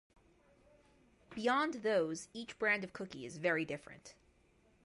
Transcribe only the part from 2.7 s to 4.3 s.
of cookie is very different.